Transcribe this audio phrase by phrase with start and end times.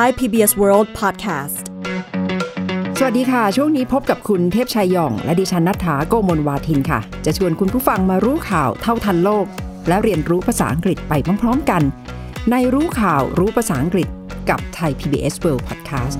[0.00, 1.64] Thai PBS World Podcast
[2.98, 9.46] สวัสดีค่ะ ช่วงนี้พบกับคุณเทพชัยยอง และดิฉันนัฐถาโกมลวาทินค่ะ จะชวนคุณผู้ฟังมารู้ข่าวเท่าทันโลก
[9.88, 11.12] และเรียนรู้ภาษาอังกฤษไป
[11.42, 11.82] พร้อมๆกัน
[12.50, 14.08] ในรู้ข่าวรู้ภาษาอังกฤษ
[14.50, 16.18] กับไทย PBS World Podcast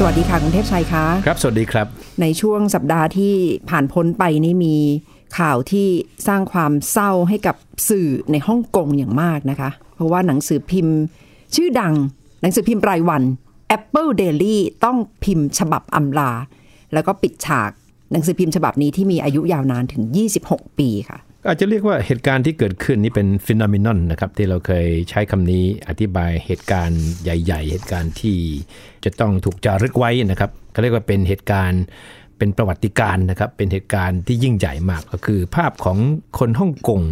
[0.00, 1.86] สวัสดีค่ะคุณเทพชัยคะครับ สวัสดีครับ
[2.20, 3.34] ในช่วงสัปดาห์ที่
[3.70, 4.76] ผ่านพ้นไปนี่มี
[5.38, 5.88] ข่าวที่
[6.28, 7.56] สร้างความเศร้าให้กับ
[7.88, 10.96] สื่อในฮ่องกงอย่างมากนะคะ เพราะว่าหนังสือพิมพ์
[11.54, 11.94] ชื่อดัง
[12.42, 13.22] หนังสือพิมพ์รายวัน
[13.76, 16.30] Apple Daily ต้องพิมพ์ฉบับอำลา
[16.92, 17.70] แล้วก็ปิดฉาก
[18.12, 20.02] หนังสือพิมพ์ฉบับนี้ที่มีอายุยาวนานถึง
[20.40, 28.36] 26 ปีค่ะ อาจจะเรียกว่าเหตุการณ์ที่เกิดขึ้นนี่เป็นฟิโนเมนอนนะครับที่เราเคยใช้คำนี้อธิบายเหตุการณ์ใหญ่ ๆ เหตุการณ์ที่
[29.04, 31.82] จะต้องถูกจารึกไว้นะครับเขาเรียกว่าเป็นเหตุการณ์
[32.38, 35.98] เป็นประวัติการณ์นะครับเป็นเหตุการณ์ที่ยิ่งใหญ่มากก็คือ ภาพของ
[36.38, 37.02] คนฮ่องกง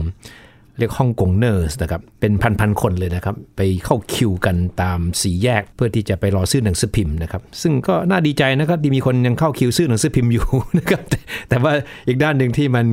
[0.78, 10.47] เรียกฮ่องกงเนอร์สนะครับ เป็นพันๆคนเลยนะครับ ไปเข้าคิวกันตามสีแยกเพื่อที่จะไปรอซื้อหนังสือพิมพ์นะครับ ซึ่งก็น่าดีใจนะครับที่มีคนยังเข้าคิวซื้อหนังสือพิมพ์อยู่
[10.78, 11.72] นะครับแต่แต่ว่า
[12.08, 12.84] อีกด้านหนึ่งที่มัน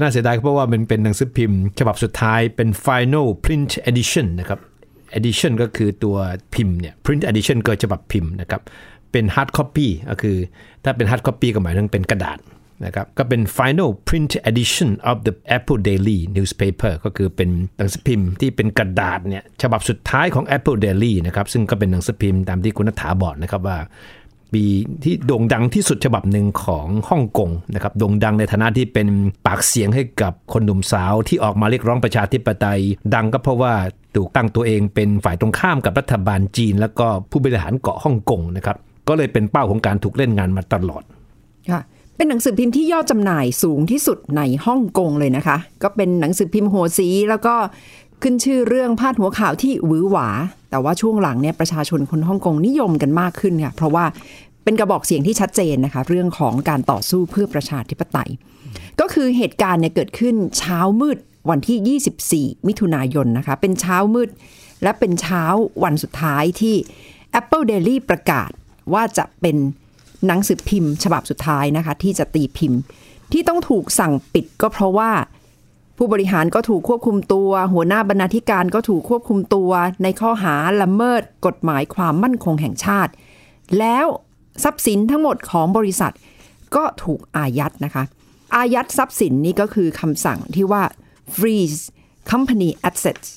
[0.00, 4.60] น่าเสียดายเพราะว่ามันเป็นหนังสือพิมพ์ ฉบับสุดท้ายเป็น final print edition นะครับ
[5.18, 6.16] edition ก็คือตัว
[6.54, 8.62] พิมพ์เนี่ย print edition ก็ฉบับพิมพ์นะครับ
[9.12, 10.36] เป็น hard copy ก็คือ
[10.84, 12.38] ถ้าเป็น hard copy ก็หมายถึงเป็นกระดาษ
[12.84, 23.78] นะครับก็เป็น final print edition of the Apple Daily newspaper ก็คือเป็นหนังสือพิมพ์ที่เป็นกระดาษเนี่ยฉบับสุดท้ายของ Apple Daily นะครับซึ่งก็เป็นหนังสือพิมพ์ตามที่คุณนัฐาบอกนะครับว่า
[24.54, 24.64] ปี
[25.04, 29.08] ที่โด่งดังที่สุดฉบับหนึ่งของฮ่องกงนะครับโด่งดังในฐานะที่เป็น
[29.46, 32.80] ปากเสียงให้กับคนหนุ่มสาวที่ออกมาเรียกร้องประชาธิปไตย
[33.14, 33.74] ดังก็เพราะว่า
[34.16, 38.76] ถูกตั้งตัวเองเป็นฝ่ายตรงข้ามกับรัฐบาลจีน แล้วก็ผู้บริหารเกาะฮ่องกงนะครับ
[39.08, 41.02] ก็เลยเป็นเป้าของการถูกเล่นงานมาตลอด
[41.70, 41.82] ค่ะ
[42.16, 47.54] เป็นหนังสือพิมพ์ที่ยอดจำหน่ายสูงที่สุดในฮ่องกงเลยนะคะ ก็เป็นหนังสือพิมพ์หัวสีแล้วก็
[48.22, 50.28] ขึ้นชื่อเรื่องพาดหัวข่าวที่หวือหวา
[50.70, 54.04] แต่ว่าช่วงหลังเนี่ยประชาชนคนฮ่องกงนิยมกันมากขึ้นค่ะเพราะว่า
[54.64, 58.30] เป็นกระบอกเสียงที่ชัดเจนนะคะ เรื่องของการต่อสู้เพื่อประชาธิปไตย
[59.00, 61.18] ก็คือเหตุการณ์เนี่ยเกิดขึ้นเช้ามืด
[61.50, 64.30] วันที่ 24 มิถุนายนนะคะ เป็นเช้ามืด
[64.82, 65.44] และเป็นเช้า
[65.84, 66.76] วันสุดท้ายที่
[67.40, 68.50] Apple Daily ประกาศ
[68.92, 69.56] ว่าจะเป็น
[70.26, 72.80] หนังสือพิมพ์ ฉบับสุดท้ายนะคะ ที่จะตีพิมพ์
[73.32, 75.10] ที่ต้องถูกสั่งปิดก็เพราะว่า
[75.96, 79.70] ผู้บริหารก็ถูกควบคุมตัว หัวหน้าบรรณาธิการก็ถูกควบคุมตัว
[80.02, 83.12] ในข้อหาละเมิด กฎหมายความมั่นคงแห่งชาติ
[83.78, 84.06] แล้ว
[84.64, 86.14] ทรัพย์สินทั้งหมดของบริษัท
[86.76, 88.04] ก็ถูกอายัดนะคะ
[88.54, 90.82] อายัดทรัพย์สินนี่ก็คือคำสั่งที่ว่า
[91.36, 91.80] freeze
[92.30, 93.28] company assets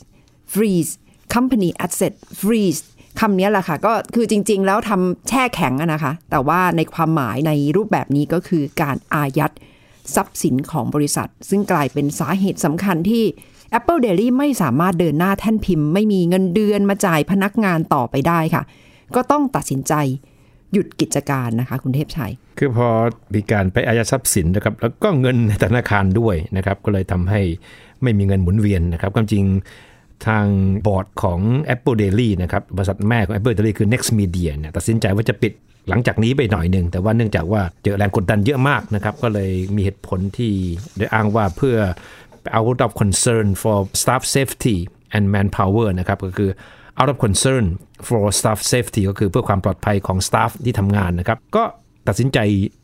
[0.53, 0.91] freeze
[1.35, 2.81] company asset freeze
[3.19, 9.53] คำนี้แหละค่ะ ก็คือจริง ๆ แล้วทำแช่แข็งอะนะคะ แต่ว่าในความหมายในรูปแบบนี้ก็คือการอายัด
[10.15, 13.23] ทรัพย์สินของบริษัท ซึ่งกลายเป็นสาเหตุสำคัญที่
[13.77, 18.63] Apple Daily ไม่สามารถเดินหน้าแท่นพิมพ์ ไม่มีเงินเดือนมาจ่ายพนักงานต่อไปได้ค่ะ
[19.15, 19.93] ก็ต้องตัดสินใจ
[20.73, 22.87] หยุดกิจการนะคะ คุณเทพชัย คือพอ
[23.33, 27.41] มีการไปอายัดทรัพย์สินนะครับ แล้วก็เงินในธนาคารด้วยนะครับ ก็เลยทำให้
[28.03, 29.43] ไม่มีเงินหมุนเวียนนะครับความจริง
[30.27, 30.45] ทาง
[30.87, 31.39] บอร์ดของ
[31.73, 35.53] Apple Daily นะครับบริษัทแม่ของ Apple Daily คือ Next Media เนี่ยตัดสินใจว่าจะปิด
[35.89, 40.53] หลังจากนี้ไปหน่อยหนึ่ง แต่ว่าเนื่องจากว่าเจอแรงกดดันเยอะมากนะครับ ก็เลยมีเหตุผลที่
[40.97, 41.77] ได้อ้างว่าเพื่อ
[42.57, 44.77] out of concern for staff safety
[45.15, 46.51] and manpower นะครับ ก็คือ
[46.99, 47.65] out of concern
[48.07, 51.63] for staff safety ก็คือเพื่อความปลอดภัยของ staff ที่ทำงานนะครับ ก็
[52.07, 52.37] ตัดสินใจ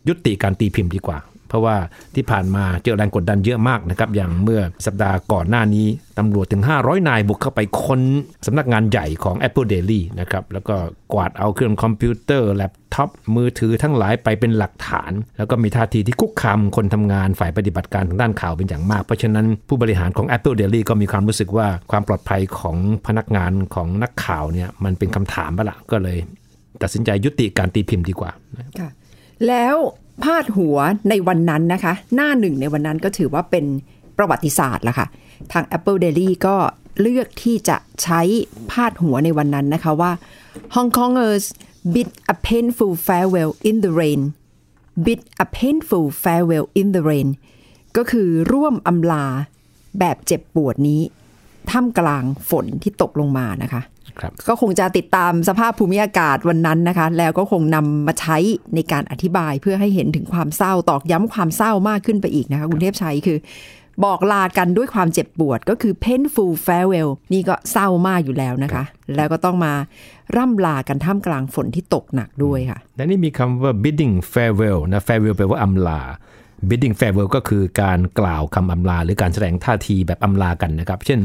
[0.08, 1.18] ยุติการตีพิมพ์ดีกว่า
[1.50, 1.76] เพราะว่า
[2.16, 8.02] ที่ผ่านมาเจอแรงกดดันเยอะมากนะครับ อย่างเมื่อสัปดาห์ก่อนหน้านี้ตำรวจถึง 500 นายบุกเข้าไปค้น
[8.46, 10.76] สำนักงานใหญ่ของ Apple Daily นะครับ แล้วก็
[11.14, 22.78] กวาดเอาเครื่องคอมพิวเตอร์แล็ปท็อปมือถือทั้งหลายไปเป็นหลักฐาน แล้วก็มีท่าทีที่คุกคามคนทำงานฝ่ายปฏิบัติการทางด้านข่าวเป็นอย่างมาก เพราะฉะนั้นผู้บริหารของ Apple Daily ก็มีความรู้สึกว่าความปลอดภัยของ
[23.08, 26.18] พนักงานของนักข่าวเนี่ยมันเป็นคำถามไปละก็เลย
[26.82, 28.32] ตัดสินใจยุติการตีพิมพ์ดีกว่า
[28.80, 28.90] ค่ะ
[29.48, 29.76] แล้ว
[30.24, 30.78] พาดหัว
[31.10, 33.66] ในวันนั้นนะคะ หน้าหนึ่งในวันนั้นก็ถือว่าเป็น
[34.18, 35.08] ประวัติศาสตร์ละค่ะ
[35.52, 36.56] ทาง Apple Daily ก็
[37.02, 38.22] เลือกที่จะใช้
[38.72, 40.12] พาดหัวในวันนั้นนะคะว่า
[40.76, 41.46] Hong Kongers
[41.94, 44.22] bid a painful farewell in the rain
[45.06, 47.28] bid a painful farewell in the rain
[47.98, 49.26] ก็คือร่วมอำลา
[50.00, 51.02] แบบเจ็บปวดนี้
[51.72, 53.82] ท่ามกลางฝนที่ตกลงมานะคะ
[54.20, 58.38] ครับก็คงจะติดตามสภาพภูมิอากาศวันนั้นนะคะ แล้วก็คงนำมาใช้
[58.76, 63.38] ในการอธิบายเพื่อให้เห็นถึงความเศร้าตอกย้ำความเศร้ามากขึ้นไปอีกนะคะคุณเทพชัยคือ
[64.06, 68.84] บอกลากันด้วยความเจ็บปวดก็คือ painful farewell นี่ก็เศร้ามากอยู่แล้วนะคะ
[69.16, 69.74] แล้วก็ต้องมา
[70.36, 76.02] ร่ำลากันท่ามกลางฝนที่ตกหนักด้วยค่ะ และนี่มีคำว่า bidding farewell นะ farewell แปลว่าอำลา
[76.70, 81.20] bidding farewell ก็คือการกล่าวคำอำลา หรือการแสดงท่าทีแบบอำลากันนะครับ เช่น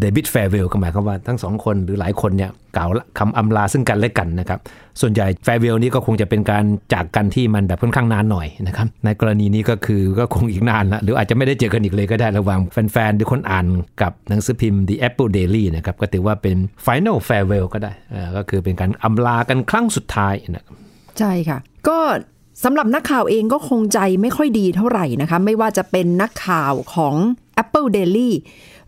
[0.00, 2.88] they bid farewell ก็หมายความว่าทั้งสองคนหรือหลายคนเนี่ยกล่าว
[3.18, 4.60] คำอำลาซึ่งกันและกันนะครับ
[5.00, 12.60] ส่วนใหญ่ farewell นี้ก็คงจะเป็นการจากกันที่มันแบบค่อนข้างนานหน่อยนะครับ ในกรณีนี้ก็คือก็คงอีกนานละหรืออาจจะไม่ได้เจอกันอีกเลยก็ได้ระหว่าง
[12.92, 13.66] แฟนๆหรือคนอ่าน
[14.02, 17.92] กับหนังสือพิมพ์ The Apple Daily นะครับก็ถือว่าเป็น final farewell ก็ได้
[18.36, 20.66] ก็คือเป็นการอำลากันครั้งสุดท้ายนะ
[21.18, 21.58] ใช่ค่ะ
[21.88, 21.98] ก็
[22.64, 27.14] สำหรับนักข่าวเองก็คงใจไม่ค่อยดีเท่าไหร่นะคะ ไม่ว่าจะเป็นนักข่าวของ
[27.62, 28.30] Apple Daily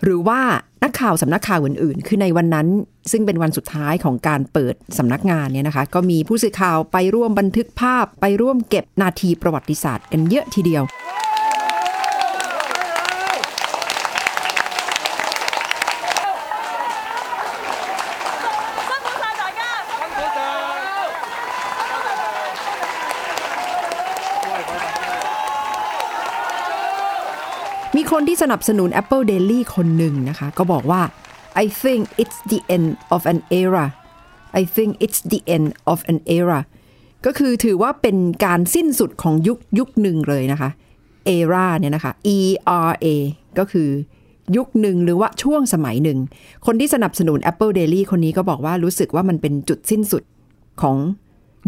[0.02, 0.40] หรือว่า
[0.82, 2.66] นักข่าวสำนักข่าวอื่นๆ คือในวันนั้น
[3.12, 10.82] ซึ่งเป็นวันสุดท้ายของการเปิดสำนักงานเนี่ยนะคะ ก็มีผู้สื่อข่าวไปร่วมบันทึกภาพไปร่วมเก็บนาทีประวัติศาสตร์กันเยอะทีเดียว
[27.96, 31.02] มีคนที่สนับสนุน Apple Daily คนหนึ่งนะคะ ก็บอกว่า
[31.62, 33.86] I think it's the end of an era
[34.60, 36.60] I think it's the end of an era
[37.26, 40.70] ก็คือถือว่าเป็นการสิ้นสุดของยุคยุคหนึ่งเลยนะคะ
[41.36, 42.38] era เนี่ยนะคะ E
[42.88, 43.06] R A
[43.58, 43.88] ก็คือ
[44.56, 46.18] ยุคหนึ่งหรือว่าช่วงสมัยหนึ่ง
[46.66, 50.22] คนที่สนับสนุน Apple Daily คนนี้ก็บอกว่ารู้สึกว่ามันเป็นจุดสิ้นสุด
[50.82, 50.96] ของ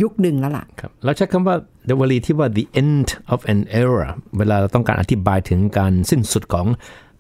[0.03, 1.57] ยุคหนึ่งแล้วล่ะครับเราใช้คำว่า
[1.89, 6.67] the วลีที่ว่า the end of an era เวลาเราต้องการอธิบายถึงการสิ้นสุดของ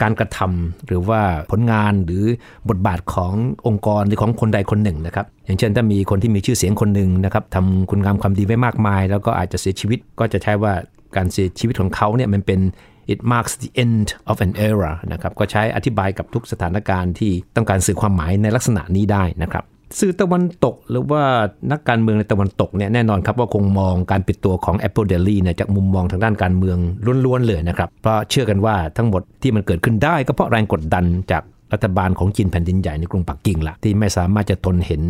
[0.02, 1.20] การกระทำหรือว่า
[1.50, 2.24] ผลงานหรือ
[2.68, 3.32] บทบาทของ
[3.66, 10.72] องค์กรหรือของคนใดคนหนึ่งนะครับ อย่างเช่นถ้ามีคนที่มีชื่อเสียงคนหนึ่งนะครับทำคุณงามความดีไว้มากมาย แล้วก็อาจจะเสียชีวิตก็จะใช้ว่า
[11.16, 12.60] การเสียชีวิตของเขาเนี่ยมันเป็น
[13.12, 19.64] it marks the end of an era นะครับก็ใช้อธิบายกับทุกสถานการณ์ที่ต้องการสื่อความหมายในลักษณะนี้ได้นะครับ
[19.98, 21.22] สื่อตะวันตกหรือว่า
[21.72, 26.78] นักการเมืองในตะวันตกเนี่ยแน่นอนครับว่าคงมองการปิดตัวของ Apple Daily เนี่ยจากมุมมองทางด้านการเมือง
[27.24, 31.42] ล้วนๆเลยนะครับ เพราะเชื่อกันว่าทั้งหมดที่มันเกิดขึ้นได้ก็เพราะแรงกดดันจาก
[31.72, 35.02] รัฐบาลของจีนแผ่นดินใหญ่ในกรุงปักกิ่งละที่ไม่สามารถจะทนเห็น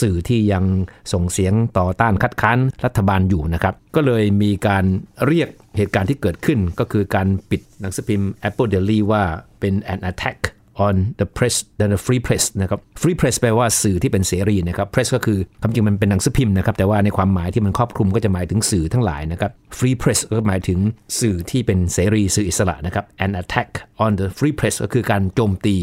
[0.00, 0.64] สื่อที่ยัง
[1.12, 4.84] ส่งเสียงต่อต้านคัดค้านรัฐบาลอยู่นะครับ ก็เลยมีการ
[5.26, 9.22] เรียกเหตุการณ์ที่เกิดขึ้น ก็คือการปิดหนังสือพิมพ์ Apple Daily ว่า
[9.60, 10.38] เป็น an attack
[10.86, 20.18] on the press the free press นะครับ free press แปลว่าสื่อที่เป็นเสรีนะครับ press ก็คือความจริงมันเป็นหนังสือพิมพ์นะครับ แต่ว่าในความหมายที่มันครอบคลุมก็จะหมายถึงสื่อทั้งหลายนะครับ free press
[20.32, 20.78] ก็หมายถึง
[21.20, 23.70] สื่อที่เป็นเสรีสื่ออิสระนะครับ an attack
[24.04, 25.76] on the free press ก็คือการโจมตี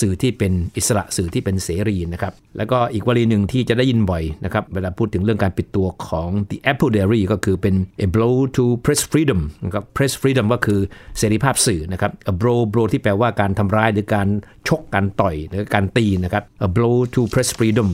[0.00, 7.74] สื่อที่เป็นอิสระสื่อที่เป็นเสรีนะครับ แล้วก็อีกวลีหนึ่งที่จะได้ยินบ่อยนะครับ เวลาพูดถึงเรื่องการปิดตัวของ the Apple Diary ก็คือเป็น
[8.06, 10.80] a blow to press freedom นะครับ press freedom ก็คือ
[11.18, 14.28] เสรีภาพสื่อนะครับ a blow blow ที่แปลว่าการทำร้ายหรือการ
[14.68, 17.88] ชกการต่อยหรือการตีนะครับ a blow to press freedom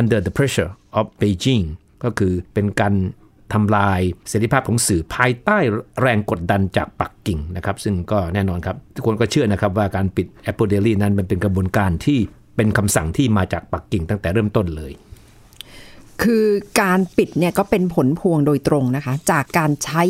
[0.00, 1.64] under the pressure of Beijing
[2.04, 2.94] ก็คือเป็นการ
[3.52, 5.58] ทำลายเสรีภาพของสื่อภายใต้
[6.00, 12.18] แรงกดดันจากปักกิ่งนะครับซึ่งก็แน่นอนครับ ทุกคนก็เชื่อนะครับว่าการปิด Apple Daily นั้นมันเป็นกระบวนการที่
[12.56, 14.92] เป็นคำสั่งที่มาจากปักกิ่งตั้งแต่เริ่มต้นเลย
[16.22, 16.46] คือ
[16.80, 20.04] การปิดเนี่ยก็เป็นผลพวงโดยตรงนะคะ จากการใช้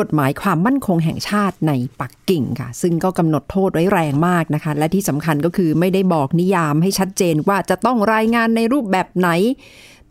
[0.00, 9.28] กฎหมายความมั่นคงแห่งชาติในปักกิ่งค่ะ ซึ่งก็กำหนดโทษไว้แรงมากนะคะ และที่สำคัญก็คือไม่ได้บอกนิยามให้ชัดเจนว่าจะต้องรายงานในรูปแบบไหน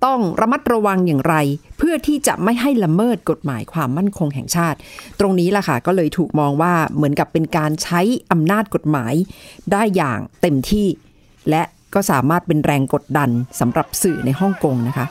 [0.06, 1.36] ต้องระมัดระวังอย่างไร
[1.78, 4.78] เพื่อที่จะไม่ให้ละเมิดกฎหมายความมั่นคงแห่งชาติ
[5.20, 9.14] ตรงนี้ล่ะค่ะก็เลยถูกมองว่าเหมือนกับเป็นการใช้อำนาจกฎหมาย
[9.72, 10.88] ได้อย่างเต็มที่
[11.50, 13.30] และก็สามารถเป็นแรงกดดัน
[13.60, 15.06] สำหรับสื่อในฮ่องกงนะคะ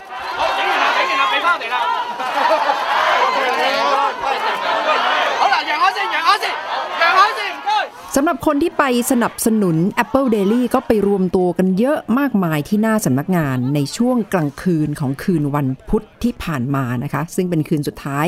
[8.19, 18.27] สำหรับคนที่ไปสนับสนุน Apple Daily ก็ไปรวมตัวกันเยอะมากมายที่หน้าสำนักงานในช่วงกลางคืนของคืนวันพุธที่ผ่านมานะคะ ซึ่งเป็นคืนสุดท้าย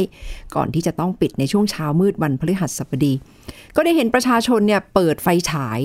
[0.55, 3.13] ก่อนที่จะต้องปิดในช่วงเช้ามืดวันพฤหัสบดี
[3.77, 5.81] ก็ได้เห็นประชาชนเนี่ยเปิดไฟฉาย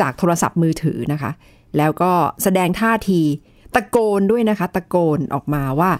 [0.00, 1.30] จากโทรศัพท์มือถือนะคะ
[1.76, 2.12] แล้วก็
[2.42, 3.20] แสดงท่าที
[3.74, 5.90] ตะโกนด้วยนะคะ ตะโกนออกมาว่า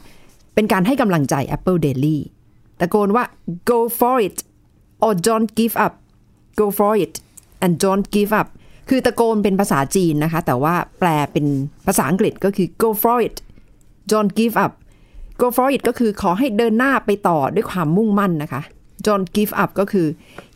[0.55, 2.19] เป็นการให้กำลังใจ Apple Daily
[2.81, 3.25] ตะโกนว่า
[3.71, 4.39] go for it
[5.05, 5.95] or don't give up
[6.61, 7.15] go for it
[7.65, 8.49] and don't give up
[8.89, 11.47] คือตะโกนเป็นภาษาจีนนะคะ แต่ว่าแปลเป็น
[11.87, 13.37] ภาษาอังกฤษก็คือ go for it
[14.13, 14.73] don't give up
[15.43, 18.63] go for it ก็คือขอให้เดินหน้าไปต่อด้วยความมุ่งมั่นนะคะ
[19.07, 20.07] don't give up ก็คือ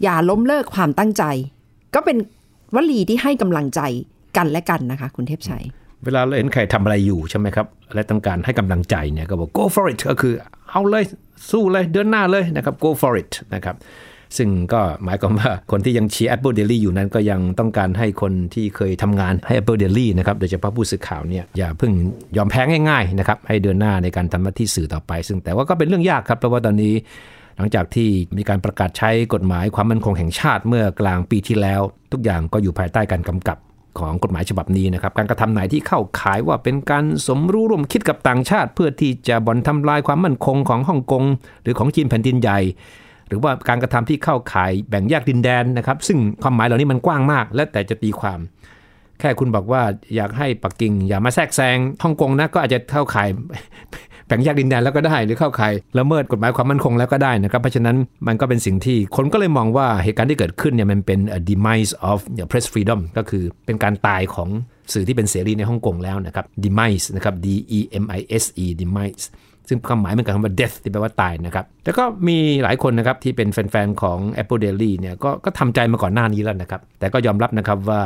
[0.03, 1.25] อย่าล้มเลิกความตั้งใจ
[1.95, 2.17] ก็เป็น
[2.75, 3.81] วลีที่ให้กำลังใจ
[4.37, 5.65] กันและกันนะคะ คุณเทพชัย
[6.05, 10.35] เวลาเราเห็นใครทำอะไรอยู่ใช่ไหมครับ และต้องการให้กำลังใจเนี่ยก็บอก go for it ก็คือ
[10.71, 11.05] เอาเลย
[11.51, 13.77] สู้เลยเดินหน้าเลยนะครับ go for it นะครับ
[14.39, 21.93] ซึ่งก็หมายความว่าคนที่ยังเชียร์ Apple Daily อยู่นั้นก็ยังต้องการให้คนที่เคยทำงานให้ Apple Daily นะครับโดยเฉพาะผู้สื่อข่าวเนี่ยอย่าเพิ่ง
[22.37, 26.95] ยอมแพ้ง่ายๆนะครับให้เดินหน้าในการทำหน้าที่สื่อต่อไป ซึ่งแต่ว่าก็เป็นเรื่องยากครับเพราะว่าตอนนี้
[27.57, 31.81] หลังจากที่มีการประกาศใช้กฎหมายความมั่นคงแห่งชาติเมื่อกลางปีที่แล้ว
[32.13, 33.59] ทุกอย่างก็อยู่ภายใต้การกำกับ
[33.99, 41.25] ของกฎหมายฉบับนี้นะครับ การกระทำไหนที่เข้าข่ายว่าเป็นการสมรู้ร่วมคิดกับต่างชาติ เพื่อที่จะบ่อนทำลายความมั่นคงของฮ่องกง
[41.63, 42.61] หรือของจีนแผ่นดินใหญ่
[43.31, 48.41] หรือว่าการกระทำที่เข้าข่ายแบ่งแยกดินแดนนะครับ ซึ่งความหมายเหล่านี้มันกว้างมาก และแต่จะตีความ
[49.21, 49.83] แค่คุณบอกว่า
[50.17, 53.29] อยากให้ปักกิ่ง อย่ามาแทรกแซงฮ่องกงนะก็อาจจะเข้าข่าย
[54.27, 57.97] แบ่งแยกดินแดนแล้วก็ได้ หรือเข้าข่ายละเมิดกฎหมายความมั่นคงแล้วก็ได้นะครับ เพราะฉะนั้น
[58.27, 62.19] มันก็เป็นสิ่งที่คนก็เลยมองว่าเหตุการณ์ที่เกิดขึ้นเนี่ยมันเป็น a demise of
[62.51, 64.49] press freedom ก็คือเป็นการตายของ
[64.93, 67.47] สื่อที่เป็นเสรีในฮ่องกงแล้วนะครับ demise นะครับ d
[67.79, 69.25] e m i s e demise
[69.69, 78.03] ซึ่งความหมายเหมือนกับคำว่า death ที่แปลว่าตายนะครับแต่ก็มีหลายคนนะครับที่เป็นแฟนๆของ Apple Daily เนี่ยก็ก็ทำใจมาก่อนหน้านี้แล้วนะครับ แต่ก็ยอมรับนะครับว่า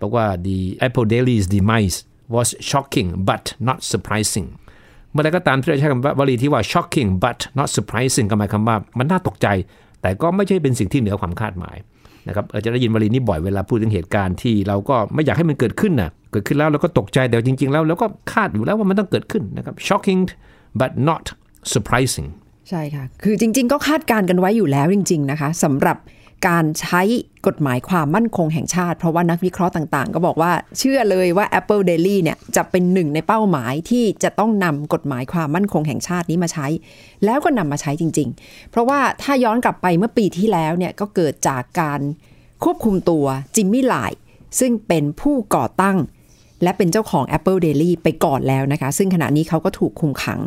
[0.00, 1.98] บอกว่า the Apple Daily's demise
[2.34, 4.48] was shocking but not surprising
[5.12, 9.46] เมื่อไรก็ตามที่เราใช้คำว่าวลีที่ว่า shocking but not surprising ก็หมายความว่ามันน่าตกใจ
[10.02, 11.76] แต่ก็ไม่ใช่เป็นสิ่งที่เหนือความคาดหมาย
[12.28, 20.22] นะครับเราจะได้ยินวลีนี้บ่อยเวลาพูดถึงเหตุการณ์ที่เราก็ไม่อยากให้มันเกิดขึ้นนะเกิดขึ้นแล้วเราก็ตกใจแต่จริง ๆ แล้วเราก็คาดอยู่แล้วว่ามันต้องเกิดขึ้นนะครับ shocking
[20.80, 21.24] but not
[21.72, 22.28] surprising
[22.70, 25.98] ใช่ค่ะ คือจริง ๆ ก็คาดการณ์กันไว้อยู่แล้วจริง ๆ นะคะสำหรับ
[26.48, 27.02] การใช้
[27.46, 36.66] กฎหมายความมั่นคงแห่งชาติ เพราะว่านักวิเคราะห์ต่างๆ ก็บอกว่าเชื่อเลยว่า Apple Daily เนี่ยจะเป็นหนึ่งในเป้าหมายที่จะต้องนำกฎหมายความมั่นคงแห่งชาตินี้มาใช้
[37.24, 42.00] แล้วก็นำมาใช้จริง ๆ เพราะว่าถ้าย้อนกลับไปเมื่อปีที่แล้วเนี่ยก็เกิดจากการ
[42.64, 43.24] ควบคุมตัว
[43.56, 43.94] จิมมี่ไล
[44.60, 45.96] ซึ่งเป็นผู้ก่อตั้ง
[46.62, 50.40] และเป็นเจ้าของ Apple Daily ไปก่อนแล้วนะคะ ซึ่งขณะนี้เขาก็ถูกคุมขัง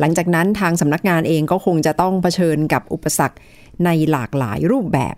[0.00, 3.36] หลังจากนั้นทางสำนักงานเองก็คงจะต้องเผชิญกับอุปสรรค
[3.84, 5.14] ในหลากหลายรูปแบบ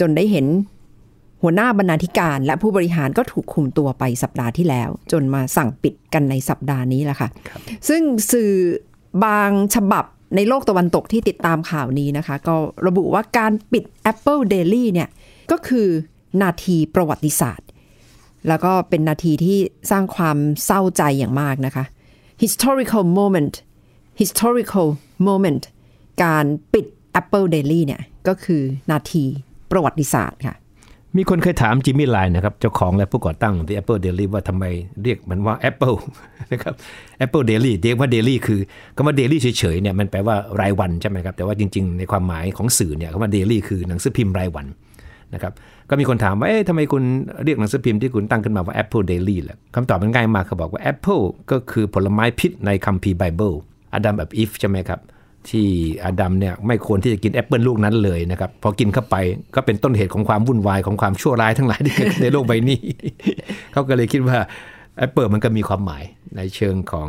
[0.00, 0.46] จนได้เห็น
[1.42, 7.28] หัวหน้าบรรณาธิการและผู้บริหารก็ถูกคุมตัวไปสัปดาห์ที่แล้ว จนมาสั่งปิดกันในสัปดาห์นี้แหละค่ะ
[7.88, 8.52] ซึ่งสื่อ
[9.24, 10.04] บางฉบับ
[10.36, 12.56] ในโลกตะวันตกที่ติดตามข่าวนี้นะคะ ก็
[12.86, 15.08] ระบุว่าการปิด Apple Daily เนี่ย
[15.50, 15.88] ก็คือ
[16.42, 17.67] นาทีประวัติศาสตร์
[18.48, 19.58] แล้วก็เป็นนาทีที่
[19.90, 21.84] สร้างความเศร้าใจอย่างมากนะคะ
[22.42, 23.54] historical moment
[24.20, 24.88] historical
[25.28, 25.62] moment
[26.24, 26.86] การปิด
[27.20, 29.24] Apple Daily เนี่ย ก็คือนาที
[29.70, 30.56] ประวัติศาสตร์ค่ะ
[31.16, 34.64] มีคนเคยถามจิมมี่ไลน์นะครับ เจ้าของและผู้ก่อตั้ง The Apple Daily ว่าทำไม
[35.02, 35.96] เรียกมันว่า Apple
[36.52, 36.74] นะครับ
[37.24, 38.60] Apple Daily เรียกว่า Daily คือ
[38.96, 44.66] คำว่า Daily เฉยๆเนี่ยมันแปลว่ารายวันใช่ไหมครับ แต่ว่าจริงๆ ในความหมายของสื่อเนี่ยคำว่า Daily คือหนังสือพิมพ์รายวัน
[45.34, 45.52] นะครับ
[45.90, 47.02] ก็มีคนถามว่า เอ๊ะทำไมคุณ
[47.44, 53.52] เรียกหนังสือพิมพ์ที่คุณตั้งขึ้นมาว่า Apple Daily ล่ะคำตอบมันง่ายมากเขาบอกว่า Apple ก็คือผลไม้พิษในคัมภีร์ไบเบิล
[53.94, 55.00] อดัมกับอีฟใช่ไหมครับ
[55.50, 55.66] ที่
[56.04, 59.16] อาดัมเนี่ยไม่ควรที่จะกินแอปเปิลลูกนั้นเลยนะครับ พอกินเข้าไป
[59.54, 62.80] ก็เป็นต้นเหตุของความวุ่นวายของความชั่วร้ายทั้งหลายที่เกิดในโลกใบนี้
[63.72, 64.38] เขาก็เลยคิดว่า
[64.98, 66.04] แอปเปิลมันก็มีความหมาย
[66.36, 67.08] ในเชิงของ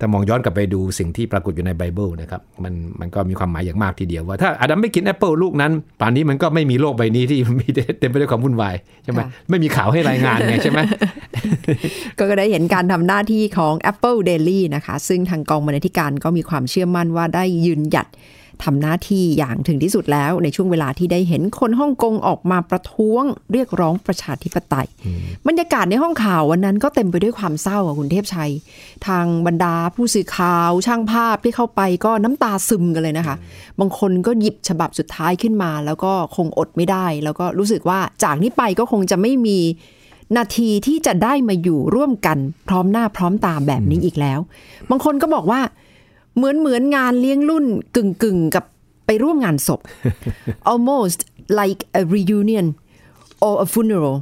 [0.00, 7.68] แต่มองย้อนกลับไปดูสิ่งที่ปรากฏอยู่ในไบเบิลนะครับมันมันก็มีความหมายอย่างมากทีเดียวว่าถ้าอาดัมไม่กินแอปเปิลลูกนั้นป่านนี้มันก็ไม่มีโลกใบนี้ที่มี
[8.00, 10.80] เต็มไปด้วยความวุ่นวายใช่ไหมค่ะไม่มีข่าวให้รายงานไงใช่ไหม
[12.18, 18.06] ก็ได้เห็นการทำหน้าที่ของ Apple Daily นะคะ ซึ่งทางกองบรรณาธิการก็มีความเชื่อมั่นว่าได้ยืนหยัด
[18.64, 24.88] ทำหน้าที่อย่างถึงที่สุดแล้ว ในช่วงเวลาที่ได้เห็นคนฮ่องกงออกมาประท้วงเรียกร้องประชาธิปไตย
[25.46, 28.52] บรรยากาศในห้องข่าววันนั้นก็เต็มไปด้วยความเศร้าอะคุณเทพชัย
[29.06, 33.36] ทางบรรดาผู้สื่อข่าวช่างภาพที่เข้าไปก็น้ำตาซึมกันเลยนะคะ
[33.80, 39.58] บางคนก็หยิบฉบับสุดท้ายขึ้นมา แล้วก็คงอดไม่ได้ แล้วก็รู้สึกว่าจากนี้ไปก็คงจะไม่มี
[40.36, 42.38] นาทีที่จะได้มาอยู่ร่วมกัน
[42.68, 44.40] พร้อมหน้าพร้อมตาแบบนี้อีกแล้ว
[44.90, 45.60] บางคนก็บอกว่า
[46.36, 47.64] เหมือนเหมือนงานเลี้ยงรุ่น
[47.96, 48.64] กึ่งกึ่งๆกับ
[49.06, 49.80] ไปร่วมงานศพ
[50.72, 51.18] almost
[51.60, 52.66] like a reunion
[53.46, 54.16] or a funeral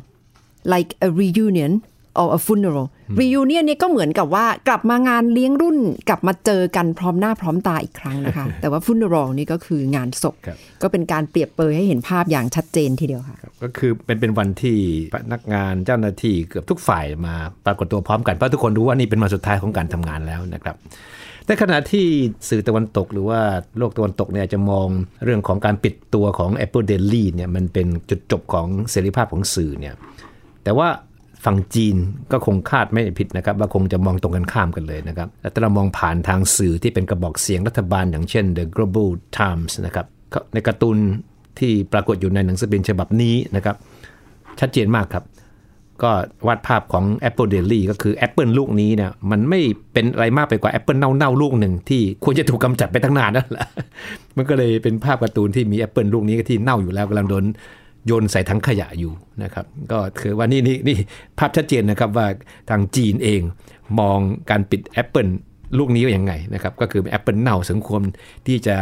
[0.72, 1.72] like a reunion
[2.20, 2.86] or a funeral
[3.20, 14.78] reunion เนี่ยก็เหมือนกับว่ากลับมางานเลี้ยงรุ่นกลับมาเจอกันพร้อมหน้าพร้อมตาอีกครั้งนะคะ แต่ว่า funeral นี่ก็คืองานศพครับก็เป็นการเปรียบเปรยให้เห็นภาพอย่างชัดเจนทีเดียวค่ะ ก็คือเป็นเป็นวันที่
[15.14, 17.34] พนักงานเจ้าหน้าที่เกือบทุกฝ่ายมา
[17.66, 20.76] ปรากฏตัวพร้อมกันเพราะทุกคนรู้ว่านี่เป็นวันสุดท้ายของการทำงานแล้วนะครับ
[21.48, 22.06] แต่ขณะที่
[22.48, 23.40] สื่อตะวันตกหรือว่า
[23.78, 24.88] โลกตะวันตกเนี่ยจะมอง
[25.24, 29.94] เรื่องของการปิดตัวของ Apple Daily เนี่ยมันเป็นจุดจบของเสรีภาพของสื่อเนี่ย
[30.64, 30.88] แต่ว่า
[31.44, 31.96] ฝั่งจีน
[32.32, 40.06] ก็คงคาดไม่ผิดนะครับ ว่าคงจะมองตรงกันข้ามกันเลยนะครับแต่เรามองผ่านทางสื่อที่เป็นกระบอกเสียงรัฐบาล อย่างเช่น The Global Times นะครับ
[40.54, 40.96] ในการ์ตูน
[41.58, 43.76] ที่ปรากฏอยู่ในหนังสือพิมพ์ฉบับนี้นะครับ
[44.60, 45.24] ชัดเจนมากครับ
[46.02, 46.10] ก็
[46.46, 49.60] วาดภาพของ Apple Daily ก็คือแอปเปิลลูกนี้เนี่ยมันไม่
[49.92, 53.66] เป็นอะไรมากไปกว่าแอปเปิลเน่าๆลูกหนึ่งที่ควรจะถูกกำจัดไปตั้งนานนั่นแหละ
[54.36, 57.44] มันก็เลยเป็นภาพการ์ตูนที่มีแอปเปิลลูกนี้ที่เน่าอยู่แล้วกำลังโดน
[58.06, 59.12] โยนใส่ถังขยะอยู่
[59.42, 60.96] นะครับ ก็คือว่านี่นี่นี่
[61.38, 62.26] ภาพชัดเจนนะครับว่า
[62.70, 63.40] ทางจีนเอง
[64.00, 64.18] มอง
[64.50, 65.26] การปิดแอปเปิล
[65.78, 68.02] ลูกนี้ว่ายังไงนะครับ ก็คือแอปเปิลเน่าสมควร
[68.46, 68.76] ที่จะ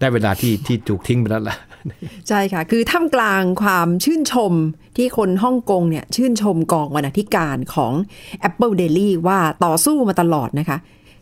[0.00, 1.56] ได้เวลาที่ที่ถูกทิ้งไปแล้วล่ะ
[2.28, 4.52] ใช่ค่ะ คือท่ามกลางความชื่นชม
[4.96, 7.92] ที่คนฮ่องกงเนี่ยชื่นชมกองบรรณาธิการของ
[8.48, 10.78] Apple Daily ว่าต่อสู้มาตลอดนะคะ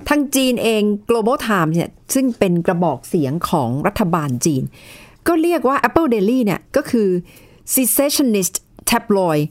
[0.08, 4.62] ทางจีนเอง Global Times เนี่ยซึ่งเป็นกระบอกเสียงของรัฐบาลจีน
[5.26, 7.08] ก็เรียกว่า Apple Daily เนี่ยก็คือ
[7.74, 8.54] secessionist
[8.90, 9.42] tabloid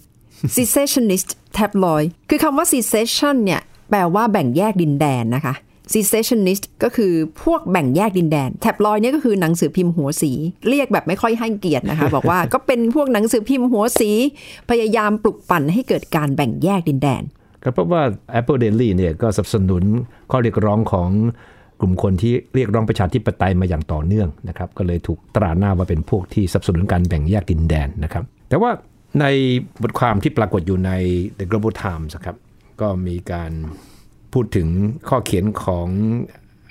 [0.58, 5.56] secessionist tabloid คือคำว่า secession เนี่ยแปลว่าแบ่งแยกดินแดนนะคะ
[5.94, 7.14] secessionist ก็คือ
[7.44, 10.32] พวกแบ่งแยกดินแดน tabloid เนี่ยก็คือหนังสือพิมพ์หัวสี
[10.70, 14.12] เรียกแบบไม่ค่อยให้เกียรตินะคะ บอกว่าก็เป็นพวกหนังสือพิมพ์หัวสี
[14.70, 17.22] พยายามปลุกปั่นให้เกิดการแบ่งแยกดินแดน
[17.64, 18.02] ก็เพราะว่า
[18.40, 19.84] Apple Daily เนี่ยก็สนับสนุน
[20.32, 21.10] ข้อเรียกร้องของ
[21.82, 28.72] กลุ่มคนที่เรียกร้องประชาธิปไตยมาอย่างต่อเนื่องนะครับก็เลยถูกตราหน้าว่าเป็นพวกที่สนับสนุนการแบ่งแยกดินแดนนะครับ แต่ว่า
[29.22, 29.26] ใน
[29.82, 30.92] บทความที่ปรากฏอยู่ใน
[31.38, 32.36] The Global Times ครับ
[32.82, 33.52] ก็มีการ
[34.34, 34.68] พูดถึง
[35.10, 35.88] ข้อเขียนของ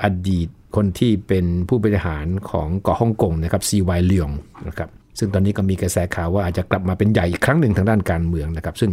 [0.02, 4.30] อดีตคนที่เป็นผู้บริหารของเกาะฮ่องกงนะครับซีวายเลียง
[4.68, 8.92] นะครับซึ่งตอนนี้ก็มีกระแสข่าวว่าอาจจะกลับมาเป็นใหญ่อีกครั้งหนึ่งทางด้านการเมืองนะครับ ซึ่ง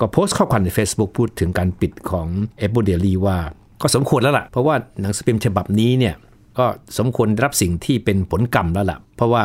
[0.00, 2.26] ก็โพสต์ข้อความใน Facebook พูดถึงการปิดของ
[2.66, 3.36] Apple Daily ว่า
[3.82, 6.14] ก็สมควรแล้วล่ะ เพราะว่าหนังสือพิมพ์ฉบับนี้เนี่ย
[6.58, 6.66] ก็
[6.98, 9.42] สมควรรับสิ่งที่เป็นผลกรรมแล้วล่ะ เพราะว่า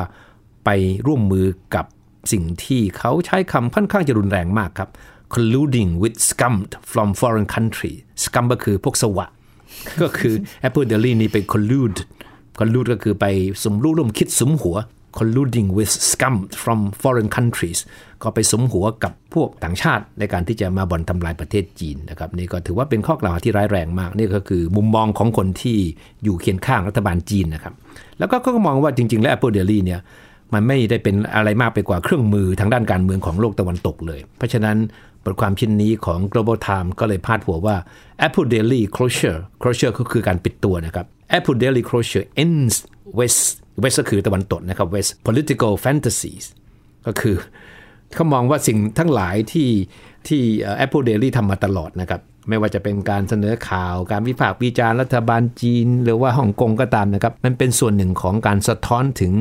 [0.66, 0.70] ไป
[1.08, 1.86] ร่วมมือกับ
[2.32, 4.90] สิ่งที่เขาใช้คำค่อนข้างจะรุนแรงมากครับ
[5.34, 6.56] colluding with scum
[6.92, 9.28] from foreign country scum ก็คือพวกสวะ
[10.02, 10.34] ก็คือ
[10.68, 12.00] Apple Daily นี่ไป collude
[12.60, 13.26] collude ก็คือไป
[13.64, 14.78] สมรู้ร่วมคิดสมหัว
[15.18, 17.80] colluding with scum from foreign countries
[18.24, 25.78] ก็ไปสมหัวกับพวกต่างชาติในการที่จะมาบ่อนทำลายประเทศจีนนะครับนี่ก็ถือว่าเป็นข้อกล่าวหาที่ร้ายแรงมาก นี่ก็คือมุมมองของคนที่
[26.24, 27.74] อยู่เคียงข้างรัฐบาลจีนนะครับ
[28.20, 30.00] แล้วก็ก็มองว่าจริง ๆ แล้ว Apple Daily เนี่ย
[30.54, 34.78] มันไม่ได้เป็นอะไรมากไปกว่าเครื่องมือทางด้านการเมืองของโลกตะวันตกเลย เพราะฉะนั้น
[35.24, 37.76] บทความชิ้นนี้ของ Global Times ก็เลยพาดหัวว่า
[38.28, 41.06] Apple Daily closure closure ก็คือการปิดตัวนะครับ
[41.38, 42.76] Apple Daily closure ends
[43.20, 43.44] West
[43.82, 46.46] West ก็คือตะวันตกนะครับ West political fantasies
[47.08, 47.36] ก็คือ
[48.16, 49.70] เขามองว่าสิ่งทั้งหลายที่
[50.28, 50.42] ที่
[50.86, 59.34] Apple Daily ทำมาตลอดนะครับ ไม่ว่าจะเป็นการเสนอข่าว การวิพากษ์วิจารณ์รัฐบาลจีน หรือว่าฮ่องกงก็ตามนะครับ มันเป็นส่วนหนึ่งของการสะท้อนถึง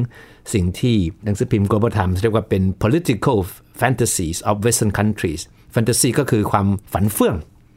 [0.54, 3.38] สิ่งที่หนังสือพิมพ์ Global Times เรียกว่าเป็น political
[3.80, 5.42] fantasies of Western countries
[5.74, 7.36] fantasy ก็คือความฝันเฟื่อง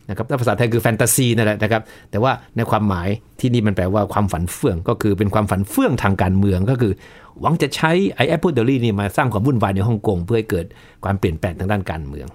[0.10, 1.82] นะครับถ้าภาษาไทยคือแฟนตาซีนั่นแหละนะครับ
[2.12, 3.10] แต่ว่าในความหมาย
[3.40, 6.94] ที่นี่มันแปลว่าความฝันเฟื่อง ก็คือเป็นความฝันเฟื่องทางการเมืองก็คือ
[7.42, 10.66] หวังจะใช้ไอ้ Apple Daily นี่มาสร้างความวุ่นวายในฮ่องกงเพื่อให้เกิด
[11.04, 12.28] ความเปลี่ยนแปลงทางด้านการเมือง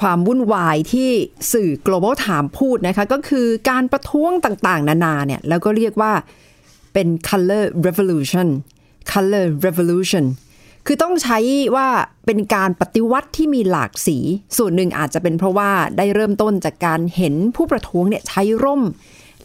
[0.00, 1.10] ความวุ่นวายที่
[1.52, 6.12] สื่อ global time พูดนะคะ ก็คือการประท้วงต่างๆ นานาเนี่ย แล้วก็เรียกว่า
[6.92, 8.48] เป็น color revolution
[9.12, 10.24] color revolution
[10.86, 11.38] คือต้องใช้
[11.76, 11.88] ว่า
[12.26, 14.18] เป็นการปฏิวัติที่มีหลากสี
[14.56, 18.82] ส่วนหนึ่งอาจจะเป็นเพราะว่าได้เริ่มต้นจากการเห็นผู้ประท้วงเนี่ยใช้ร่ม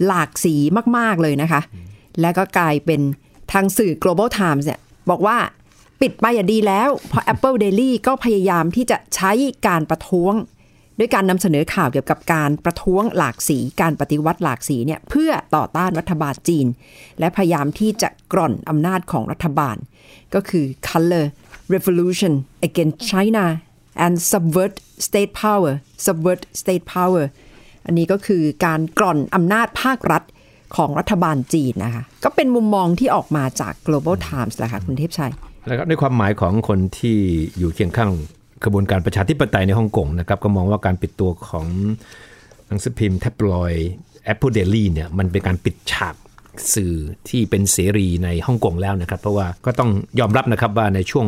[0.06, 0.56] หลากสี
[0.98, 1.62] มาก ๆ เลยนะคะ
[2.22, 3.02] และก็กลายเป็น
[3.52, 5.38] ทางสื่อ global times เนี่ยบอกว่า
[6.02, 9.32] ปิดไปอย่าดีแล้ว เพราะ Apple Daily ก็พยายามที่จะใช้
[9.68, 10.34] การประท้วง
[11.00, 16.68] ด้วยการนำเสนอข่าวเกี่ยวกับการประท้วงหลากสี การปฏิวัติหลากสีเนี่ยเพื่อต่อต้านรัฐบาลจีน
[17.20, 19.78] และพยายามที่จะกร่อนอำนาจของรัฐบาล
[20.34, 21.26] ก็คือ color
[21.74, 22.34] revolution
[22.68, 23.46] against China
[24.06, 24.74] and subvert
[25.08, 25.74] state power
[26.06, 27.26] subvert state power
[27.86, 30.24] อันนี้ก็คือการกร่อนอำนาจภาครัฐ
[30.76, 35.32] ของรัฐบาลจีนนะคะ ก็เป็นมุมมองที่ออกมาจาก global times แหละค่ะคุณเทพชัย
[35.70, 37.18] นะครับในความหมายของคนที่
[37.58, 38.12] อยู่เคียงข้าง
[38.64, 41.66] กระบวนการประชาธิปไตยในฮ่องกงนะครับก็มองว่าการปิดตัวของ
[42.68, 43.74] หนังสือพิมพ์แท็บลอย
[44.32, 46.16] Apple Daily เนี่ยมันเป็นการปิดฉาก
[46.74, 46.94] สื่อ
[47.30, 51.28] ที่เป็นเสรีในฮ่องกงแล้วนะครับ เพราะว่าก็ต้องยอมรับนะครับว่าในช่วง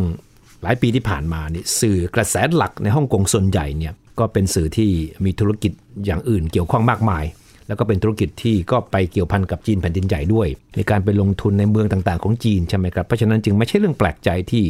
[0.63, 4.89] หลายปีที่ผ่านมานี่สื่อกระแสหลักในฮ่องกงส่วนใหญ่เนี่ยก็เป็นสื่อที่
[5.25, 5.71] มีธุรกิจ
[6.05, 7.23] อย่างอื่นเกี่ยวข้องมากมาย
[7.67, 14.63] แล้วก็เป็นธุรกิจที่ก็ไปเกี่ยวพันกับจีนแผ่นดินใหญ่ด้วย ในการไปลงทุนในเมืองต่างๆ ของจีนใช่ไหมครับ เพราะฉะนั้นจึงไม่ใช่เรื่องแปลกใจที่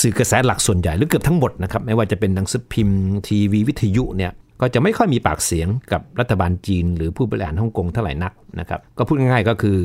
[0.00, 9.76] สื่อกระแสหลักส่วนใหญ่หรือเกือบทั้งหมดนะครับไม่ว่าจะเป็นหนังสือพิมพ์ทีวีวิทยุเนี่ยก็จะไม่ค่อยมีปากเสียงกับรัฐบาลจีน หรือผู้บริหารฮ่องกงเท่าไหร่นักนะครับก็พูดง่ายๆก็คือ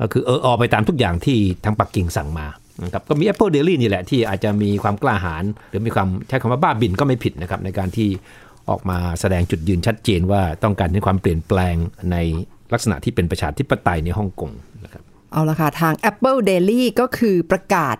[0.00, 2.46] ก็คือเออออไปตามทุกอย่างที่ทางปักกิ่งสั่งมา
[2.84, 8.08] นะครับก็มี Apple Daily นี่แหละที่อาจจะมีความกล้าหาญหรือมีความใช้คำว่าบ้าบินก็ไม่ผิดนะครับในการที่
[8.70, 11.76] ออกมาแสดงจุดยืนชัดเจนว่าต้องการให้ความเปลี่ยนแปลง
[12.12, 12.16] ใน
[12.72, 14.50] ลักษณะที่เป็นประชาธิปไตยในฮ่องกง
[14.84, 17.96] นะครับเอาละค่ะ ทาง Apple Daily ก็คือประกาศ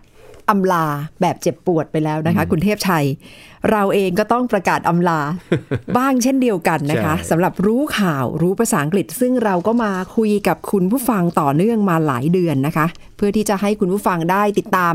[0.51, 0.87] อำลา
[1.21, 3.07] แบบเจ็บปวดไปแล้วนะคะ คุณเทพชัย
[3.71, 5.21] เราเองก็ต้องประกาศอำลา
[5.97, 14.95] บ้างเช่นเดียวกันนะคะใช่สำหรับรู้ข่าวรู้ภาษาอังกฤษ ซึ่งเราก็มาคุยกับคุณผู้ฟังต่อเนื่องมาหลายเดือนนะคะ เพื่อที่จะให้คุณผู้ฟังได้ติดตาม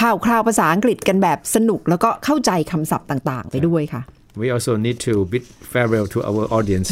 [0.00, 4.02] ข่าวคราวภาษาอังกฤษกันแบบสนุก แล้วก็เข้าใจคำศัพท์ต่าง ๆ ไปด้วยค่ะ
[4.40, 6.88] we also need to bid farewell to our audience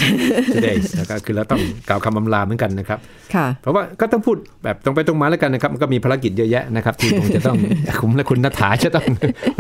[0.55, 2.99] today นะครับคือเราต้องกล่าวคำอำลาเหมือนกันนะครับ
[3.35, 7.57] ค่ะเพราะว่าก็ต้องพูดแบบตรงไปตรงมาแล้วกันนะครับ มันก็มีภารกิจเยอะแยะนะครับ ที่คงจะต้อง
[8.01, 9.07] คุณและคุณนัฐาจะต้อง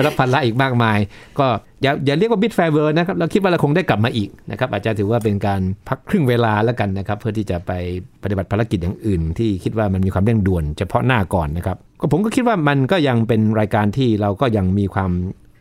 [0.06, 0.98] รับภาระอีกมากมาย
[1.38, 1.46] ก็
[1.82, 7.72] อย่าอย่าเรียกว่าบิดแฟเวอร์นะครับ เราคิดว่าเราคงได้กลับมาอีกนะครับ อาจจะถือว่าเป็นการพักครึ่งเวลาแล้วกันนะครับ เพื่อที่จะไป
[8.22, 15.10] ปฏิบัติภารกิจอย่างอื่น ที่คิดว่ามันมีความเร่งด่วน เฉพาะหน้าก่อนนะครับก็ผมก็คิดว่ามันก็ยังเป็นรายการที่เราก็ยังมีความ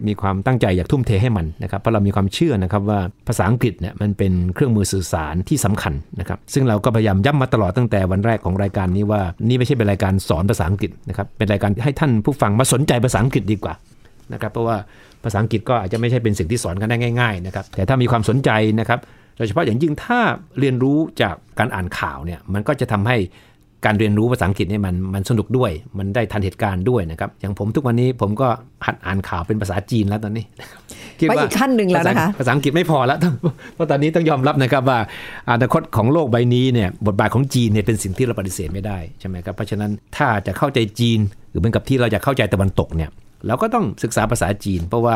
[0.08, 13.74] มีความตั้งใจอยากทุ่มเทให้มันนะครับเพราะเรามีความเชื่อนะครับว่าภาษาอังกฤษเนี่ยมันเป็นเครื่องมือสื่อสารที่สำคัญนะครับซึ่งเราก็พยายามย้ำมาตลอดตั้งแต่วันแรกของรายการนี้ว่านี่ไม่ใช่เป็นรายการสอนภาษาอังกฤษนะครับเป็นรายการให้ท่านผู้ฟังมาสนใจภาษาอังกฤษดีกว่า
[14.34, 14.78] นะครับเพราะว่า
[15.24, 19.00] ภาษาอังกฤษก็อาจจะไม่ใช่เป็นสิ่งที่สอนกันได้ง่ายๆนะครับแต่ถ้ามีความสนใจนะครับ
[19.38, 20.20] โดยเฉพาะอย่างยิ่งถ้า
[20.60, 23.18] เรียนรู้จากการอ่านข่าวเนี่ยมันก็จะทำให้
[23.86, 28.48] การเรียนรู้ภาษาอังกฤษเนี่ยมันมันสนุกด้วย มันได้ทันเหตุการณ์ด้วยนะครับ อย่างผมทุกวันนี้ผมก็
[28.86, 30.46] หัดอ่านข่าวเป็นภาษาจีนแล้วตอนนี้
[31.20, 33.34] คิดไปว่าอีกขั้นหนึ่งแล้วนะคะภาษาภาษาอังกฤษไม่พอแล้วต้อง
[33.76, 35.00] เพราะตอนนี้ต้องยอมรับนะครับว่า
[35.50, 41.20] อนาคตของโลกใบนี้เนี่ยบทบาทของจีนเนี่ยเป็นสิ่งที่เราปฏิเสธไม่ได้ใช่ไหมครับเพราะฉะนั้นถ้าจะเข้าใจจีน
[41.50, 43.10] หรือเหมือนกับที่เราจะเข้าใจตะวันตกเนี่ย
[43.48, 45.16] เราก็ต้องศึกษาภาษาจีน เพราะว่า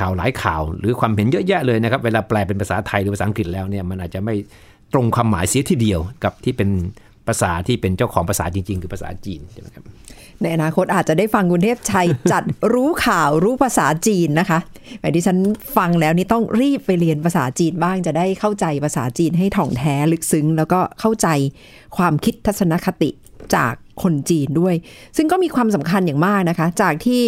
[0.00, 4.34] ข่าวหลายข่าว หรือความเห็นเยอะแยะเลยนะครับเวลาแปลเป็นภาษาไทยหรือภาษาอังกฤษแล้วเนี่ยมันอาจจะไม่
[4.92, 6.68] ตรงความหมายเสียทีเดียวกับที่เป็น
[7.28, 9.84] ภาษาที่เป็นเจ้าของภาษาจริง ๆ คือภาษาจีนใช่ไหมครับ
[10.42, 14.58] ในอนาคตอาจจะได้ฟังคุณเทพชัยจัดรู้ข่าวรู้ภาษาจีนนะคะ
[15.00, 15.38] ไอ้ที่ฉัน
[15.76, 21.28] ฟังแล้วนี่ต้องรีบไปเรียนภาษาจีนบ้างจะได้เข้าใจภาษาจีนให้ถ่องแท้ลึกซึ้ง แล้วก็เข้าใจ
[21.96, 23.10] ความคิดทัศนคติ
[23.54, 24.74] จากคนจีนด้วย
[25.16, 27.22] ซึ่งก็มีความสำคัญอย่างมากนะคะ จากที่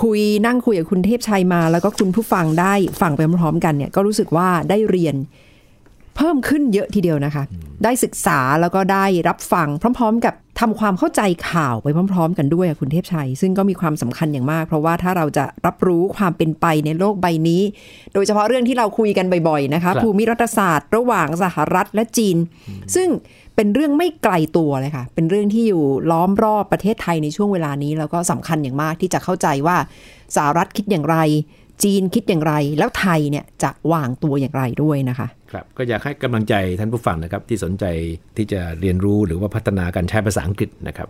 [0.00, 5.16] คุยนั่งคุยกับคุณเทพชัยมา แล้วก็คุณผู้ฟังได้ฟังไปพร้อมๆกันเนี่ยก็รู้สึกว่าได้เรียน
[6.16, 7.44] เพิ่มขึ้นเยอะทีเดียวนะคะ
[7.84, 17.62] ได้ศึกษาแล้วก็ได้รับฟังพร้อม ๆ กับทำความเข้าใจข่าวไปพร้อม ๆ กันด้วยอะคุณเทพชัย ซึ่งก็มีความสำคัญอย่างมาก เพราะว่าถ้าเราจะรับรู้ความเป็นไปในโลกใบนี้
[18.14, 22.36] โดยเฉพาะเรื่องที่เราคุยกันบ่อยๆนะคะครับภูมิรัฐศาสตร์ ระหว่างสหรัฐและจีน
[22.94, 23.08] ซึ่ง
[23.56, 29.76] เป็นเรื่องไม่ไกลตัวเลยค่ะ เป็นเรื่องที่อยู่ล้อมรอบประเทศไทยในช่วงเวลานี้ แล้วก็สำคัญอย่างมากที่จะเข้าใจว่า
[30.36, 31.16] สหรัฐคิดอย่างไร
[31.84, 37.84] จีนคิดอย่างไร แล้วไทยเนี่ยจะวางตัวอย่างไรด้วยนะคะครับก็อยากให้กำลังใจท่านผู้ฟังนะครับที่สนใจ
[38.36, 41.08] ที่จะเรียนรู้หรือว่าพัฒนาการใช้ภาษาอังกฤษนะครับ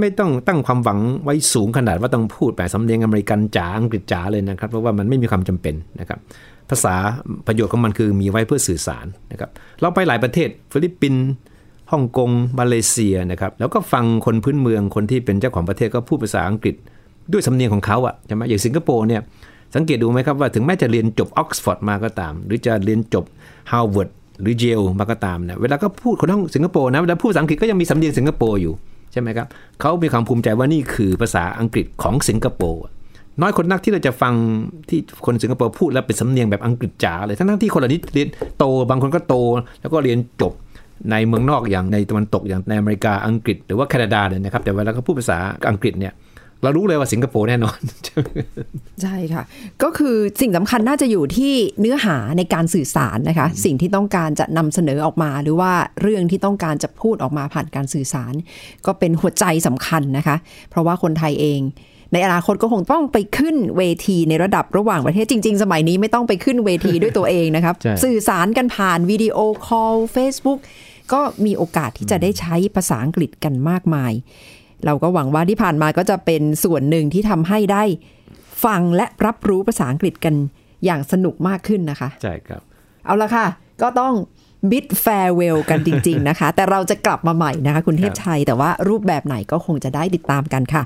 [0.00, 6.18] ไม่ต้องตั้งความหวังไว้สูงขนาดว่าต้องพูดแบบสำเนียงอเมริกันจ๋าอังกฤษจ๋าเลยนะครับ เพราะว่ามันไม่มีความจำเป็นนะครับ
[6.70, 6.94] ภาษา
[7.46, 11.24] ประโยชน์ของมันคือมีไว้เพื่อสื่อสารนะครับเราไปหลายประเทศฟิลิปปินส์
[11.92, 16.74] ฮ่องกงมาเลเซียนะครับแล้วก็ฟังคนพื้นเมืองคนที่เป็นเจ้าของประเทศก็พูดภาษาอังกฤษ
[17.32, 19.22] ด้วยสำเนียงของเขาอะใช่ไหมอย่างสิงคโปร์เนี่ย
[19.74, 23.24] สังเกตดูไหมครับว่าถึงแม้จะเรียนจบออกซฟอร์ดมาก็ตาม หรือจะเรียนจบ
[23.70, 24.08] ฮาร์วาร์ด
[24.40, 28.74] หรือเยลมาก็ตามนะเวลาก็พูดคนทั้งสิงคโปร์นะเวลาพูดภาษาอังกฤษก็ยังมีสำเนียงสิงคโปร์อยู่
[29.12, 29.46] ใช่ไหมครับ
[29.80, 32.82] เขามีความภูมิใจว่านี่คือภาษาอังกฤษของสิงคโปร์
[33.40, 34.34] น้อยคนนักที่เราจะฟัง
[34.88, 39.34] ที่คนสิงคโปร์พูดแล้วเป็นสำเนียงแบบอังกฤษจ๋าเลยทั้งที่คนเหล่านี้เรียนโตบางคนก็โต
[39.80, 40.52] แล้วก็เรียนจบ
[41.10, 45.38] ในเมืองนอกอย่างในตะวันตกอย่างในอเมริกาอังกฤษหรือว่าแคนาดาเลยนะครับแต่เวลาเขาพูดภาษา
[45.70, 46.12] อังกฤษเนี่ย
[46.64, 47.78] เรารู้เลยว่าสิงคโปร์แน่นอน
[49.02, 49.42] ใช่ค่ะ
[49.82, 55.72] ก็คือสิ่งสำคัญน่าจะอยู่ที่เนื้อหาในการสื่อสารนะคะ สิ่งที่ต้องการจะนำเสนอออกมา หรือว่า
[56.02, 58.34] เรื่องที่ต้องการจะพูดออกมาผ่านการสื่อสาร
[58.86, 60.36] ก็เป็นหัวใจสำคัญนะคะ
[60.70, 61.60] เพราะว่าคนไทยเอง
[62.12, 70.60] ในอนาคตก็คงต้องไปขึ้นเวทีในระดับระหว่างประเทศจริง ๆ สมัยนี้ไม่ต้องไปขึ้นเวทีด้วยตัวเองนะครับใช่สื่อสารกันผ่านวิดีโอคอล Facebook
[71.12, 74.12] ก็มีโอกาสที่จะได้ใช้ภาษาอังกฤษกันมากมาย
[74.86, 77.82] เราก็หวังว่าที่ผ่านมาก็จะเป็นส่วนหนึ่งที่ทำให้ได้
[78.64, 80.34] ฟังและรับรู้ภาษาอังกฤษกัน
[80.84, 82.60] อย่างสนุกมากขึ้นนะคะ ใช่ครับ
[83.04, 83.46] เอาละค่ะ
[83.82, 84.14] ก็ต้อง
[84.70, 90.82] บิดแฟร์เวลกันจริง ๆ นะคะ แต่เราจะกลับมาใหม่นะคะ คุณเทพชัย แต่ว่ารูปแบบไหนก็คงจะได้ติดตามกันค่ะ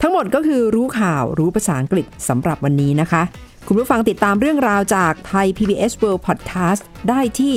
[0.00, 3.22] ทั้งหมดก็คือรู้ข่าวรู้ภาษาอังกฤษสำหรับวันนี้นะคะ
[3.66, 7.54] คุณผู้ฟังติดตามเรื่องราวจากไทย PBS World Podcast ได้ที่